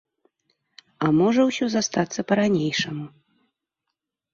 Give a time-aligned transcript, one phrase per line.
[1.05, 3.05] А можа ўсё застацца па-ранейшаму.